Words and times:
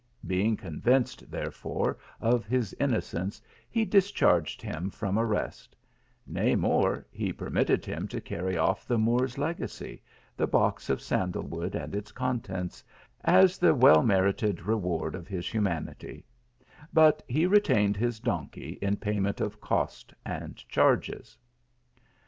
Being 0.25 0.57
con 0.57 0.81
vinced, 0.81 1.29
therefore, 1.29 1.95
of 2.19 2.43
his 2.47 2.73
innocence, 2.79 3.39
he 3.69 3.85
discharged 3.85 4.59
him 4.59 4.89
from 4.89 5.19
arrest; 5.19 5.75
nay 6.25 6.55
more, 6.55 7.05
he 7.11 7.31
permitted 7.31 7.85
him 7.85 8.07
to 8.07 8.19
carry 8.19 8.57
off 8.57 8.87
the 8.87 8.97
Moor 8.97 9.25
s 9.25 9.37
legacy, 9.37 10.01
the 10.35 10.47
box 10.47 10.89
of 10.89 11.01
sandal 11.03 11.43
wood 11.43 11.75
and 11.75 11.93
its 11.93 12.11
contents, 12.11 12.83
as 13.23 13.59
the 13.59 13.75
well 13.75 14.01
merited 14.01 14.63
reward 14.65 15.13
of 15.13 15.27
his 15.27 15.47
hu 15.47 15.61
manity; 15.61 16.23
but 16.91 17.21
he 17.27 17.45
retained 17.45 17.95
his 17.95 18.19
donkey 18.19 18.79
in 18.81 18.95
payment 18.97 19.39
of 19.39 19.61
cost 19.61 20.15
and 20.25 20.55
charges. 20.67 21.37